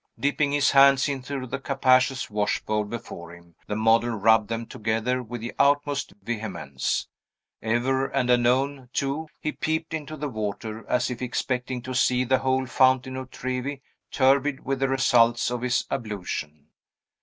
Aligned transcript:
Dipping 0.19 0.51
his 0.51 0.71
hands 0.71 1.07
into 1.07 1.45
the 1.45 1.59
capacious 1.59 2.27
washbowl 2.27 2.85
before 2.85 3.35
him, 3.35 3.53
the 3.67 3.75
model 3.75 4.09
rubbed 4.09 4.47
them 4.47 4.65
together 4.65 5.21
with 5.21 5.41
the 5.41 5.53
utmost 5.59 6.13
vehemence. 6.23 7.07
Ever 7.61 8.07
and 8.07 8.31
anon, 8.31 8.89
too, 8.93 9.27
he 9.39 9.51
peeped 9.51 9.93
into 9.93 10.17
the 10.17 10.27
water, 10.29 10.83
as 10.89 11.11
if 11.11 11.21
expecting 11.21 11.83
to 11.83 11.93
see 11.93 12.23
the 12.23 12.39
whole 12.39 12.65
Fountain 12.65 13.15
of 13.15 13.29
Trevi 13.29 13.83
turbid 14.09 14.65
with 14.65 14.79
the 14.79 14.89
results 14.89 15.51
of 15.51 15.61
his 15.61 15.85
ablution. 15.91 16.69